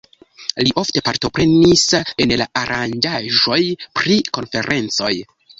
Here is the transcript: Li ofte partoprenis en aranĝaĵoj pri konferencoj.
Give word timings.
Li 0.67 0.71
ofte 0.81 1.03
partoprenis 1.09 1.83
en 2.25 2.33
aranĝaĵoj 2.63 3.61
pri 4.01 4.21
konferencoj. 4.39 5.17